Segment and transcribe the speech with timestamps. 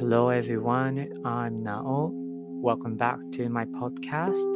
[0.00, 1.12] Hello, everyone.
[1.26, 2.10] I'm Nao.
[2.14, 4.48] Welcome back to my podcast,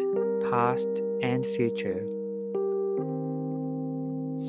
[0.51, 0.89] Past
[1.21, 2.03] and Future.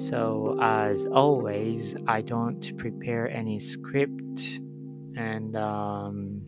[0.08, 4.62] So, as always, I don't prepare any script,
[5.18, 6.42] and um,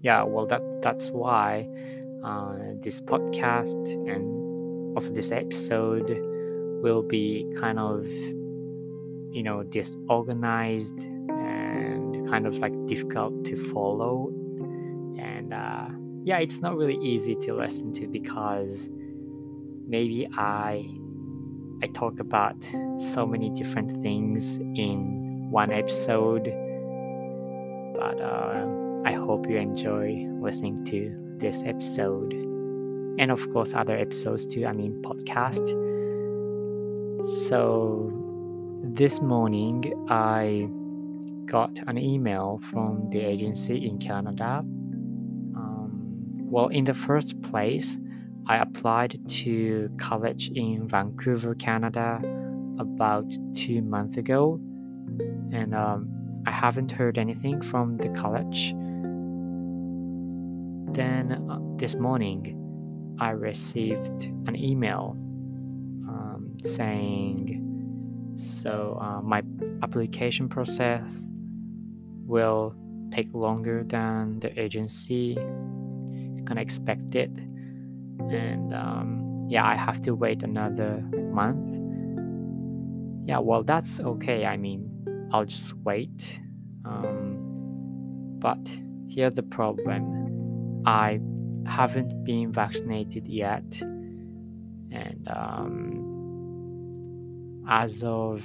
[0.00, 1.68] yeah, well, that that's why
[2.24, 3.76] uh, this podcast
[4.10, 6.16] and also this episode
[6.82, 11.11] will be kind of you know disorganized
[12.32, 14.28] kind of like difficult to follow.
[15.18, 15.88] And uh,
[16.24, 18.88] yeah it's not really easy to listen to because
[19.86, 20.88] maybe i
[21.82, 22.56] i talk about
[22.98, 26.44] so many different things in one episode.
[27.98, 28.66] But uh,
[29.04, 32.32] i hope you enjoy listening to this episode.
[33.18, 35.66] And of course other episodes too i mean podcast.
[37.48, 38.10] So
[38.82, 40.68] this morning i
[41.52, 44.60] got an email from the agency in canada.
[45.60, 45.90] Um,
[46.50, 47.98] well in the first place
[48.46, 52.20] i applied to college in vancouver canada
[52.78, 54.58] about two months ago.
[55.52, 56.08] And um,
[56.46, 58.72] i haven't heard anything from the college.
[60.94, 62.40] Then uh, this morning,
[63.20, 65.16] I received an email
[66.08, 67.58] um, saying,
[68.36, 69.42] so uh, my
[69.82, 71.02] application process
[72.26, 72.74] will
[73.12, 77.38] take longer than the agency kind of expected.
[78.30, 81.78] And um, yeah, I have to wait another month.
[83.28, 84.46] Yeah, well, that's okay.
[84.46, 84.88] I mean,
[85.32, 86.40] I'll just wait.
[86.84, 87.38] Um,
[88.38, 88.58] but
[89.08, 91.20] here's the problem I
[91.66, 96.02] haven't been vaccinated yet, and um,
[97.68, 98.44] as of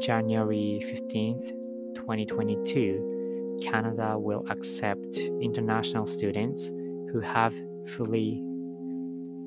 [0.00, 1.52] January 15th,
[1.96, 6.68] 2022, Canada will accept international students
[7.10, 7.54] who have
[7.88, 8.42] fully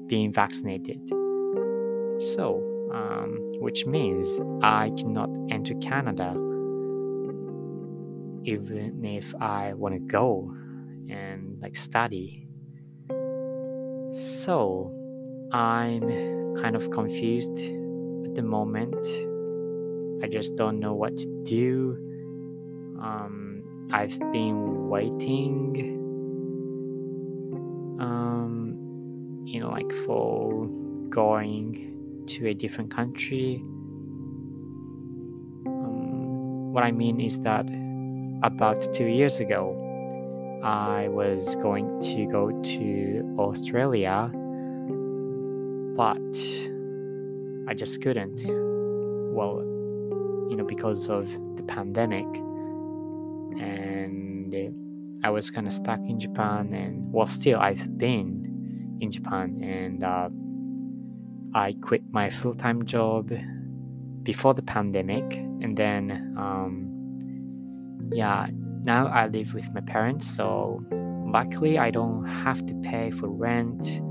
[0.08, 1.00] been vaccinated.
[2.20, 2.62] So,
[2.94, 6.34] um, which means I cannot enter Canada
[8.46, 10.52] even if I want to go
[11.10, 12.48] and like study.
[14.12, 14.92] So
[15.52, 17.58] I'm kind of confused
[18.26, 18.96] at the moment.
[20.24, 22.09] I just don't know what to do.
[23.02, 25.98] Um, I've been waiting,
[28.00, 30.68] um, you know, like for
[31.10, 33.64] going to a different country.
[35.66, 37.66] Um, what I mean is that
[38.44, 39.76] about two years ago,
[40.64, 44.30] I was going to go to Australia,
[45.96, 46.38] but
[47.70, 48.44] I just couldn't.
[49.34, 49.62] Well,
[50.50, 52.28] you know, because of the pandemic,
[53.60, 56.74] and I was kind of stuck in Japan.
[56.74, 60.30] And well, still, I've been in Japan, and uh,
[61.58, 63.32] I quit my full time job
[64.24, 66.86] before the pandemic, and then, um,
[68.12, 68.48] yeah
[68.84, 74.02] now I live with my parents, so luckily I don't have to pay for rent,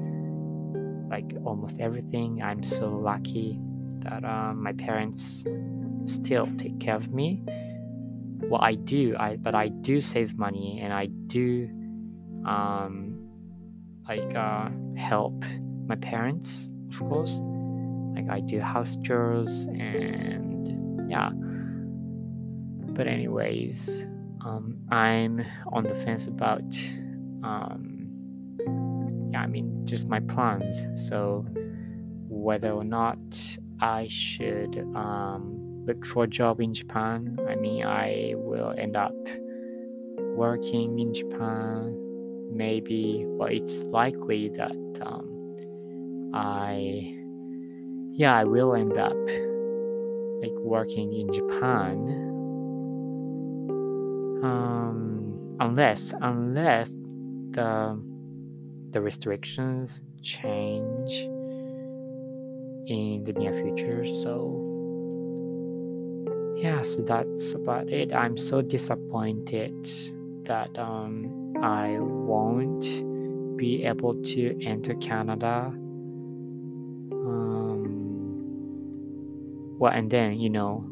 [1.10, 2.42] like almost everything.
[2.42, 3.58] I'm so lucky
[4.00, 5.46] that uh, my parents
[6.04, 7.42] still take care of me.
[8.40, 11.68] Well, I do, I but I do save money and I do
[12.46, 13.18] um,
[14.08, 15.44] like uh, help
[15.86, 17.40] my parents, of course.
[18.14, 21.30] Like I do house chores and yeah.
[22.94, 24.04] But anyways,
[24.44, 26.62] um, I'm on the fence about,
[27.44, 28.08] um,
[29.32, 30.82] yeah, I mean, just my plans.
[31.08, 31.46] So,
[32.28, 33.18] whether or not
[33.80, 35.57] I should um,
[35.88, 39.14] look for a job in Japan, I mean, I will end up
[40.36, 41.96] working in Japan.
[42.52, 47.14] Maybe, well, it's likely that um, I,
[48.12, 49.16] yeah, I will end up
[50.42, 51.96] like working in Japan
[54.42, 56.90] um, unless unless
[57.50, 58.00] the
[58.90, 61.10] the restrictions change
[62.86, 64.67] in the near future so
[66.58, 69.88] yeah so that's about it i'm so disappointed
[70.44, 72.86] that um, i won't
[73.56, 75.72] be able to enter canada
[77.12, 77.84] um,
[79.78, 80.84] well and then you know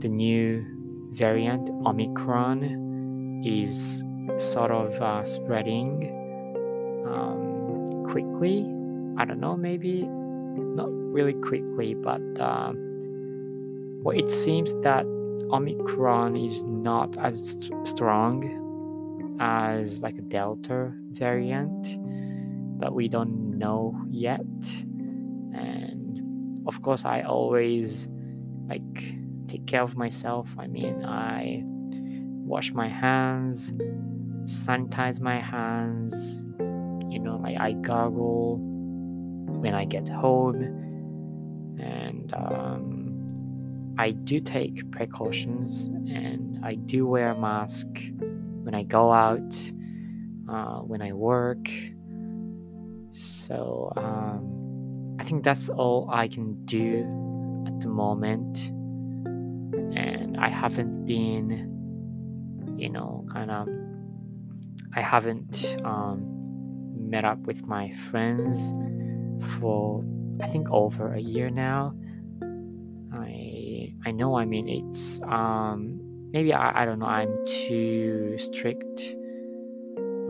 [0.00, 0.64] the new
[1.12, 4.02] variant Omicron is
[4.38, 6.10] sort of uh, spreading
[7.06, 8.60] um, quickly.
[9.18, 12.72] I don't know, maybe not really quickly, but uh,
[14.02, 15.06] well, it seems that
[15.52, 21.98] Omicron is not as st- strong as like a Delta variant,
[22.80, 24.40] but we don't know yet.
[25.54, 28.08] And of course, I always
[28.68, 29.14] like
[29.46, 30.48] take care of myself.
[30.58, 33.72] I mean, I wash my hands,
[34.44, 36.42] sanitize my hands,
[37.08, 40.62] you know, like I gargle when I get home,
[41.78, 42.91] and um,
[44.02, 47.86] I do take precautions and I do wear a mask
[48.64, 49.54] when I go out,
[50.48, 51.70] uh, when I work.
[53.12, 57.04] So um, I think that's all I can do
[57.68, 58.58] at the moment.
[59.96, 63.68] And I haven't been, you know, kind of,
[64.96, 66.26] I haven't um,
[67.08, 68.74] met up with my friends
[69.60, 70.04] for
[70.40, 71.94] I think over a year now.
[74.04, 75.98] I know I mean it's um
[76.32, 79.16] maybe I, I don't know I'm too strict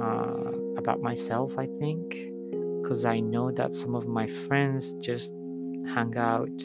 [0.00, 2.10] uh, about myself I think
[2.82, 5.32] because I know that some of my friends just
[5.94, 6.62] hang out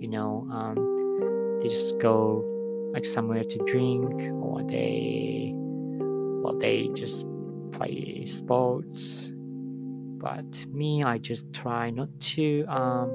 [0.00, 2.44] you know um, they just go
[2.92, 7.26] like somewhere to drink or they well they just
[7.74, 9.32] play sports.
[9.34, 13.10] But me I just try not to um,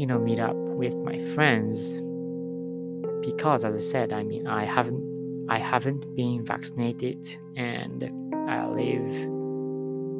[0.00, 2.00] you know meet up with my friends
[3.20, 8.04] because as I said, I mean I haven't I haven't been vaccinated and
[8.48, 9.28] I live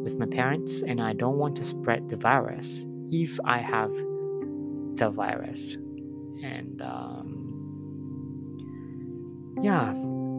[0.05, 3.91] with my parents and I don't want to spread the virus if I have
[4.97, 5.79] the virus.
[6.43, 7.25] And um,
[9.63, 9.95] yeah,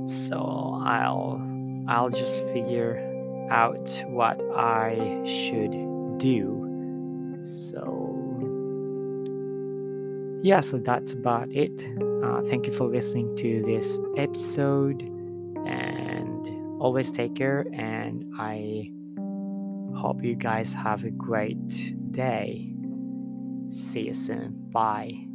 [0.06, 1.42] so I'll
[1.90, 3.00] I'll just figure
[3.50, 5.72] out what I should
[6.20, 7.40] do.
[7.42, 8.11] So
[10.44, 11.72] yeah, so that's about it.
[12.24, 15.02] Uh, thank you for listening to this episode
[15.66, 17.66] and always take care.
[17.74, 18.92] And I
[19.98, 22.74] hope you guys have a great day.
[23.72, 24.54] See you soon.
[24.72, 25.31] Bye.